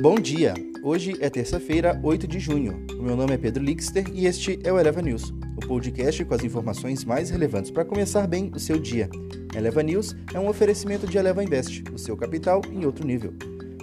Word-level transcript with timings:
Bom 0.00 0.14
dia! 0.14 0.54
Hoje 0.82 1.14
é 1.20 1.28
terça-feira, 1.28 2.00
8 2.02 2.26
de 2.26 2.40
junho. 2.40 2.86
O 2.98 3.02
meu 3.02 3.14
nome 3.14 3.34
é 3.34 3.36
Pedro 3.36 3.62
Lixter 3.62 4.06
e 4.14 4.24
este 4.24 4.58
é 4.64 4.72
o 4.72 4.78
Eleva 4.78 5.02
News, 5.02 5.30
o 5.54 5.60
podcast 5.60 6.24
com 6.24 6.32
as 6.32 6.42
informações 6.42 7.04
mais 7.04 7.28
relevantes 7.28 7.70
para 7.70 7.84
começar 7.84 8.26
bem 8.26 8.50
o 8.54 8.58
seu 8.58 8.78
dia. 8.78 9.10
Eleva 9.54 9.82
News 9.82 10.16
é 10.32 10.40
um 10.40 10.48
oferecimento 10.48 11.06
de 11.06 11.18
Eleva 11.18 11.44
Invest, 11.44 11.84
o 11.92 11.98
seu 11.98 12.16
capital 12.16 12.62
em 12.72 12.86
outro 12.86 13.06
nível. 13.06 13.34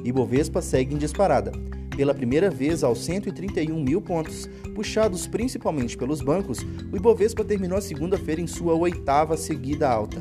Ibovespa 0.04 0.60
segue 0.60 0.96
em 0.96 0.98
disparada. 0.98 1.52
Pela 1.96 2.16
primeira 2.16 2.50
vez 2.50 2.84
aos 2.84 3.06
131 3.06 3.80
mil 3.80 4.02
pontos, 4.02 4.50
puxados 4.74 5.28
principalmente 5.28 5.96
pelos 5.96 6.24
bancos, 6.24 6.66
o 6.92 6.98
Ibovespa 6.98 7.46
terminou 7.46 7.78
a 7.78 7.82
segunda-feira 7.82 8.42
em 8.42 8.48
sua 8.48 8.74
oitava 8.74 9.38
seguida 9.38 9.88
alta, 9.88 10.18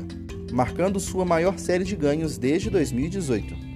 marcando 0.51 0.99
sua 0.99 1.25
maior 1.25 1.57
série 1.57 1.83
de 1.83 1.95
ganhos 1.95 2.37
desde 2.37 2.69
2018. 2.69 3.66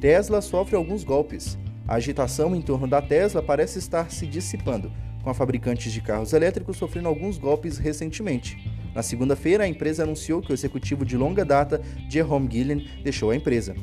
Tesla 0.00 0.40
sofre 0.40 0.76
alguns 0.76 1.04
golpes. 1.04 1.58
A 1.86 1.96
agitação 1.96 2.56
em 2.56 2.62
torno 2.62 2.88
da 2.88 3.02
Tesla 3.02 3.42
parece 3.42 3.78
estar 3.78 4.10
se 4.10 4.26
dissipando, 4.26 4.90
com 5.22 5.28
a 5.28 5.34
fabricante 5.34 5.90
de 5.90 6.00
carros 6.00 6.32
elétricos 6.32 6.78
sofrendo 6.78 7.08
alguns 7.08 7.36
golpes 7.36 7.76
recentemente. 7.76 8.56
Na 8.94 9.02
segunda-feira, 9.02 9.64
a 9.64 9.68
empresa 9.68 10.04
anunciou 10.04 10.40
que 10.40 10.52
o 10.52 10.54
executivo 10.54 11.04
de 11.04 11.18
longa 11.18 11.44
data, 11.44 11.82
Jerome 12.08 12.48
Gillen, 12.50 12.88
deixou 13.04 13.30
a 13.30 13.36
empresa. 13.36 13.74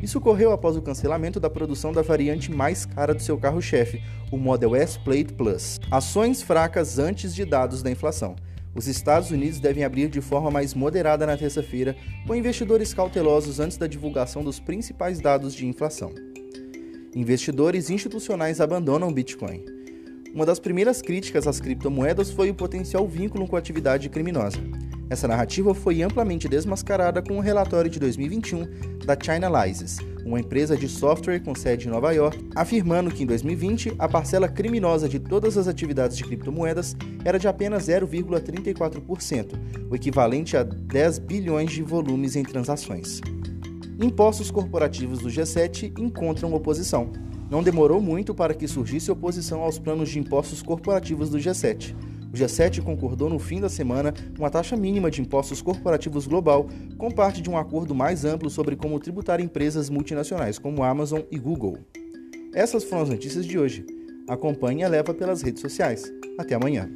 Isso 0.00 0.18
ocorreu 0.18 0.52
após 0.52 0.76
o 0.76 0.82
cancelamento 0.82 1.40
da 1.40 1.50
produção 1.50 1.92
da 1.92 2.00
variante 2.00 2.52
mais 2.52 2.86
cara 2.86 3.12
do 3.12 3.20
seu 3.20 3.36
carro-chefe, 3.36 4.00
o 4.30 4.36
Model 4.36 4.76
S 4.76 4.96
Plate 5.00 5.34
Plus. 5.34 5.80
Ações 5.90 6.42
fracas 6.42 7.00
antes 7.00 7.34
de 7.34 7.44
dados 7.44 7.82
da 7.82 7.90
inflação. 7.90 8.36
Os 8.76 8.86
Estados 8.86 9.30
Unidos 9.30 9.58
devem 9.58 9.84
abrir 9.84 10.10
de 10.10 10.20
forma 10.20 10.50
mais 10.50 10.74
moderada 10.74 11.24
na 11.24 11.34
terça-feira, 11.34 11.96
com 12.26 12.34
investidores 12.34 12.92
cautelosos 12.92 13.58
antes 13.58 13.78
da 13.78 13.86
divulgação 13.86 14.44
dos 14.44 14.60
principais 14.60 15.18
dados 15.18 15.54
de 15.54 15.66
inflação. 15.66 16.12
Investidores 17.14 17.88
institucionais 17.88 18.60
abandonam 18.60 19.10
Bitcoin. 19.10 19.64
Uma 20.34 20.44
das 20.44 20.60
primeiras 20.60 21.00
críticas 21.00 21.46
às 21.46 21.58
criptomoedas 21.58 22.30
foi 22.30 22.50
o 22.50 22.54
potencial 22.54 23.08
vínculo 23.08 23.48
com 23.48 23.56
a 23.56 23.58
atividade 23.58 24.10
criminosa. 24.10 24.58
Essa 25.08 25.28
narrativa 25.28 25.72
foi 25.72 26.02
amplamente 26.02 26.48
desmascarada 26.48 27.22
com 27.22 27.38
o 27.38 27.40
relatório 27.40 27.88
de 27.88 28.00
2021 28.00 28.96
da 29.06 29.16
Chainalysis, 29.20 29.98
uma 30.24 30.40
empresa 30.40 30.76
de 30.76 30.88
software 30.88 31.38
com 31.38 31.54
sede 31.54 31.86
em 31.86 31.90
Nova 31.92 32.10
York, 32.10 32.44
afirmando 32.56 33.12
que 33.12 33.22
em 33.22 33.26
2020 33.26 33.94
a 34.00 34.08
parcela 34.08 34.48
criminosa 34.48 35.08
de 35.08 35.20
todas 35.20 35.56
as 35.56 35.68
atividades 35.68 36.16
de 36.16 36.24
criptomoedas 36.24 36.96
era 37.24 37.38
de 37.38 37.46
apenas 37.46 37.86
0,34%, 37.86 39.52
o 39.88 39.94
equivalente 39.94 40.56
a 40.56 40.64
10 40.64 41.20
bilhões 41.20 41.70
de 41.70 41.84
volumes 41.84 42.34
em 42.34 42.42
transações. 42.42 43.20
Impostos 44.02 44.50
corporativos 44.50 45.20
do 45.20 45.28
G7 45.28 45.96
encontram 46.00 46.52
oposição. 46.52 47.12
Não 47.48 47.62
demorou 47.62 48.00
muito 48.00 48.34
para 48.34 48.54
que 48.54 48.66
surgisse 48.66 49.10
oposição 49.10 49.62
aos 49.62 49.78
planos 49.78 50.10
de 50.10 50.18
impostos 50.18 50.62
corporativos 50.62 51.30
do 51.30 51.38
G7. 51.38 51.94
O 52.36 52.38
G7 52.38 52.82
concordou 52.82 53.30
no 53.30 53.38
fim 53.38 53.62
da 53.62 53.68
semana 53.70 54.12
uma 54.38 54.50
taxa 54.50 54.76
mínima 54.76 55.10
de 55.10 55.22
impostos 55.22 55.62
corporativos 55.62 56.26
global, 56.26 56.68
com 56.98 57.10
parte 57.10 57.40
de 57.40 57.48
um 57.48 57.56
acordo 57.56 57.94
mais 57.94 58.26
amplo 58.26 58.50
sobre 58.50 58.76
como 58.76 59.00
tributar 59.00 59.40
empresas 59.40 59.88
multinacionais 59.88 60.58
como 60.58 60.82
Amazon 60.82 61.22
e 61.30 61.38
Google. 61.38 61.78
Essas 62.54 62.84
foram 62.84 63.04
as 63.04 63.08
notícias 63.08 63.46
de 63.46 63.58
hoje. 63.58 63.86
Acompanhe 64.28 64.82
e 64.82 64.88
leva 64.88 65.14
pelas 65.14 65.40
redes 65.40 65.62
sociais. 65.62 66.12
Até 66.38 66.54
amanhã. 66.54 66.90